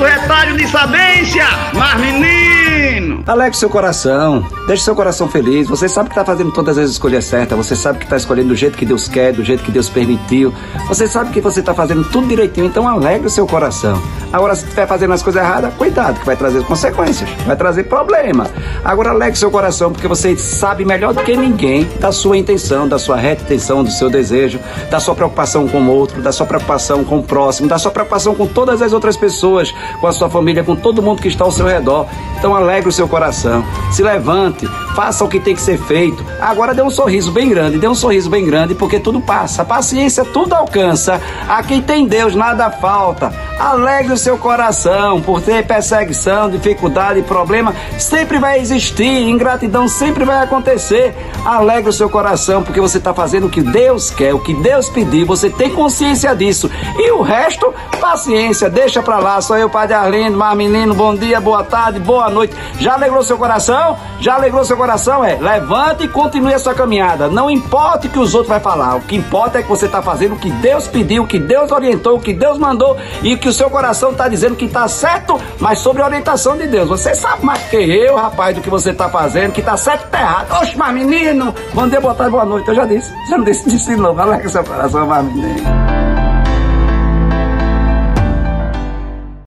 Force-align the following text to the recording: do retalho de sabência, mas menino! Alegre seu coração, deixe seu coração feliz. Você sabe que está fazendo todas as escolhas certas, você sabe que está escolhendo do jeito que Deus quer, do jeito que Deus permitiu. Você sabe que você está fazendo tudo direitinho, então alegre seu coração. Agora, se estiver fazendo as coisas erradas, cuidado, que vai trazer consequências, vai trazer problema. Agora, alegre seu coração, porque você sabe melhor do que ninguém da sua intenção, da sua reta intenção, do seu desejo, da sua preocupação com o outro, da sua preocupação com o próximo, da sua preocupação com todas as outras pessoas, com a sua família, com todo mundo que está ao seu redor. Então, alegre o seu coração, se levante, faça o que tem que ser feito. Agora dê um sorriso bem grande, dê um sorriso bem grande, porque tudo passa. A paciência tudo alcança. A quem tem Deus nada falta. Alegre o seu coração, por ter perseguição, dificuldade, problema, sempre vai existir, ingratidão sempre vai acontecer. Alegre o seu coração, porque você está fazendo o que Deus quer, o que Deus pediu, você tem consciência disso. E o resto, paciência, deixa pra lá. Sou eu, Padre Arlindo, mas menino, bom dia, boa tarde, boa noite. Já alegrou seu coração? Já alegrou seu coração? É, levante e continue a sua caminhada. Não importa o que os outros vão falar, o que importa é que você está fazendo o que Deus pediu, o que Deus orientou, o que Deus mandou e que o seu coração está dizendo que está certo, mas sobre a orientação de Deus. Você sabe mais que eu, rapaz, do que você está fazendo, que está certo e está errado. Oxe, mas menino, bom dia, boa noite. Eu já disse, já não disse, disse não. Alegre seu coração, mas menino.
do 0.00 0.02
retalho 0.02 0.56
de 0.56 0.68
sabência, 0.68 1.44
mas 1.74 2.00
menino! 2.00 3.22
Alegre 3.26 3.56
seu 3.56 3.68
coração, 3.68 4.46
deixe 4.66 4.84
seu 4.84 4.94
coração 4.94 5.28
feliz. 5.28 5.68
Você 5.68 5.88
sabe 5.88 6.08
que 6.08 6.14
está 6.14 6.24
fazendo 6.24 6.52
todas 6.52 6.78
as 6.78 6.90
escolhas 6.90 7.24
certas, 7.24 7.56
você 7.56 7.74
sabe 7.74 7.98
que 7.98 8.04
está 8.04 8.16
escolhendo 8.16 8.48
do 8.48 8.56
jeito 8.56 8.78
que 8.78 8.86
Deus 8.86 9.08
quer, 9.08 9.32
do 9.32 9.44
jeito 9.44 9.62
que 9.62 9.72
Deus 9.72 9.90
permitiu. 9.90 10.54
Você 10.86 11.08
sabe 11.08 11.30
que 11.30 11.40
você 11.40 11.60
está 11.60 11.74
fazendo 11.74 12.04
tudo 12.04 12.28
direitinho, 12.28 12.66
então 12.66 12.88
alegre 12.88 13.28
seu 13.28 13.46
coração. 13.46 14.00
Agora, 14.32 14.54
se 14.54 14.64
estiver 14.64 14.86
fazendo 14.86 15.12
as 15.12 15.22
coisas 15.22 15.42
erradas, 15.42 15.74
cuidado, 15.74 16.20
que 16.20 16.26
vai 16.26 16.36
trazer 16.36 16.62
consequências, 16.64 17.28
vai 17.46 17.56
trazer 17.56 17.84
problema. 17.84 18.46
Agora, 18.84 19.10
alegre 19.10 19.36
seu 19.38 19.50
coração, 19.50 19.92
porque 19.92 20.06
você 20.06 20.36
sabe 20.36 20.84
melhor 20.84 21.12
do 21.12 21.22
que 21.22 21.36
ninguém 21.36 21.88
da 21.98 22.12
sua 22.12 22.36
intenção, 22.36 22.86
da 22.86 22.98
sua 22.98 23.16
reta 23.16 23.42
intenção, 23.42 23.82
do 23.82 23.90
seu 23.90 24.08
desejo, 24.08 24.60
da 24.88 25.00
sua 25.00 25.14
preocupação 25.14 25.66
com 25.66 25.80
o 25.80 25.90
outro, 25.90 26.22
da 26.22 26.30
sua 26.30 26.46
preocupação 26.46 27.04
com 27.04 27.18
o 27.18 27.22
próximo, 27.22 27.68
da 27.68 27.78
sua 27.78 27.90
preocupação 27.90 28.34
com 28.34 28.46
todas 28.46 28.80
as 28.82 28.92
outras 28.92 29.16
pessoas, 29.16 29.72
com 30.00 30.06
a 30.06 30.12
sua 30.12 30.30
família, 30.30 30.62
com 30.62 30.76
todo 30.76 31.02
mundo 31.02 31.20
que 31.20 31.28
está 31.28 31.44
ao 31.44 31.50
seu 31.50 31.66
redor. 31.66 32.06
Então, 32.38 32.54
alegre 32.54 32.88
o 32.88 32.92
seu 32.92 33.08
coração, 33.08 33.64
se 33.90 34.02
levante, 34.02 34.68
faça 35.00 35.24
o 35.24 35.28
que 35.28 35.40
tem 35.40 35.54
que 35.54 35.62
ser 35.62 35.78
feito. 35.78 36.22
Agora 36.38 36.74
dê 36.74 36.82
um 36.82 36.90
sorriso 36.90 37.32
bem 37.32 37.48
grande, 37.48 37.78
dê 37.78 37.88
um 37.88 37.94
sorriso 37.94 38.28
bem 38.28 38.44
grande, 38.44 38.74
porque 38.74 39.00
tudo 39.00 39.18
passa. 39.18 39.62
A 39.62 39.64
paciência 39.64 40.26
tudo 40.26 40.52
alcança. 40.52 41.18
A 41.48 41.62
quem 41.62 41.80
tem 41.80 42.06
Deus 42.06 42.34
nada 42.34 42.70
falta. 42.70 43.32
Alegre 43.58 44.12
o 44.12 44.16
seu 44.18 44.36
coração, 44.36 45.22
por 45.22 45.40
ter 45.40 45.66
perseguição, 45.66 46.50
dificuldade, 46.50 47.22
problema, 47.22 47.74
sempre 47.98 48.38
vai 48.38 48.60
existir, 48.60 49.26
ingratidão 49.26 49.88
sempre 49.88 50.22
vai 50.22 50.42
acontecer. 50.42 51.14
Alegre 51.46 51.88
o 51.88 51.94
seu 51.94 52.10
coração, 52.10 52.62
porque 52.62 52.80
você 52.80 52.98
está 52.98 53.14
fazendo 53.14 53.46
o 53.46 53.50
que 53.50 53.62
Deus 53.62 54.10
quer, 54.10 54.34
o 54.34 54.38
que 54.38 54.52
Deus 54.52 54.90
pediu, 54.90 55.24
você 55.26 55.48
tem 55.48 55.70
consciência 55.70 56.36
disso. 56.36 56.70
E 56.98 57.10
o 57.10 57.22
resto, 57.22 57.72
paciência, 57.98 58.68
deixa 58.68 59.02
pra 59.02 59.18
lá. 59.18 59.40
Sou 59.40 59.56
eu, 59.56 59.70
Padre 59.70 59.94
Arlindo, 59.94 60.36
mas 60.36 60.56
menino, 60.56 60.92
bom 60.92 61.14
dia, 61.14 61.40
boa 61.40 61.64
tarde, 61.64 61.98
boa 61.98 62.28
noite. 62.28 62.54
Já 62.78 62.94
alegrou 62.94 63.22
seu 63.22 63.38
coração? 63.38 63.96
Já 64.20 64.34
alegrou 64.34 64.62
seu 64.62 64.76
coração? 64.76 64.89
É, 64.90 65.36
levante 65.40 66.04
e 66.04 66.08
continue 66.08 66.52
a 66.52 66.58
sua 66.58 66.74
caminhada. 66.74 67.28
Não 67.28 67.48
importa 67.48 68.08
o 68.08 68.10
que 68.10 68.18
os 68.18 68.34
outros 68.34 68.48
vão 68.48 68.60
falar, 68.60 68.96
o 68.96 69.00
que 69.00 69.14
importa 69.14 69.58
é 69.58 69.62
que 69.62 69.68
você 69.68 69.86
está 69.86 70.02
fazendo 70.02 70.34
o 70.34 70.38
que 70.38 70.50
Deus 70.50 70.88
pediu, 70.88 71.22
o 71.22 71.26
que 71.26 71.38
Deus 71.38 71.70
orientou, 71.70 72.16
o 72.16 72.20
que 72.20 72.32
Deus 72.32 72.58
mandou 72.58 72.96
e 73.22 73.36
que 73.36 73.48
o 73.48 73.52
seu 73.52 73.70
coração 73.70 74.10
está 74.10 74.26
dizendo 74.26 74.56
que 74.56 74.64
está 74.64 74.88
certo, 74.88 75.40
mas 75.60 75.78
sobre 75.78 76.02
a 76.02 76.06
orientação 76.06 76.56
de 76.56 76.66
Deus. 76.66 76.88
Você 76.88 77.14
sabe 77.14 77.44
mais 77.44 77.62
que 77.68 77.76
eu, 77.76 78.16
rapaz, 78.16 78.56
do 78.56 78.60
que 78.60 78.68
você 78.68 78.90
está 78.90 79.08
fazendo, 79.08 79.52
que 79.52 79.60
está 79.60 79.76
certo 79.76 80.02
e 80.02 80.04
está 80.06 80.20
errado. 80.20 80.60
Oxe, 80.60 80.76
mas 80.76 80.92
menino, 80.92 81.54
bom 81.72 81.88
dia, 81.88 82.00
boa 82.00 82.44
noite. 82.44 82.68
Eu 82.68 82.74
já 82.74 82.84
disse, 82.84 83.12
já 83.28 83.38
não 83.38 83.44
disse, 83.44 83.70
disse 83.70 83.94
não. 83.94 84.18
Alegre 84.18 84.48
seu 84.48 84.64
coração, 84.64 85.06
mas 85.06 85.24
menino. 85.24 86.09